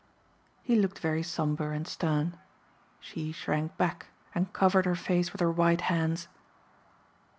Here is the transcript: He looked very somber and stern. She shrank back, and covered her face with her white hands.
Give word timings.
He 0.63 0.75
looked 0.75 0.97
very 0.97 1.21
somber 1.21 1.73
and 1.73 1.87
stern. 1.87 2.39
She 2.99 3.31
shrank 3.31 3.77
back, 3.77 4.07
and 4.33 4.51
covered 4.51 4.87
her 4.87 4.95
face 4.95 5.31
with 5.31 5.41
her 5.41 5.51
white 5.51 5.81
hands. 5.81 6.27